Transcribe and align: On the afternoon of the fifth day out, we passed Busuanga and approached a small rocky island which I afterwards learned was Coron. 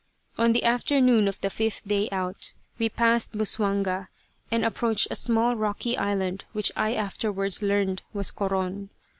On 0.35 0.51
the 0.51 0.63
afternoon 0.63 1.27
of 1.27 1.39
the 1.41 1.51
fifth 1.51 1.87
day 1.87 2.09
out, 2.11 2.53
we 2.79 2.89
passed 2.89 3.33
Busuanga 3.37 4.07
and 4.49 4.65
approached 4.65 5.07
a 5.11 5.15
small 5.15 5.55
rocky 5.55 5.95
island 5.95 6.43
which 6.53 6.71
I 6.75 6.95
afterwards 6.95 7.61
learned 7.61 8.01
was 8.11 8.31
Coron. 8.31 8.89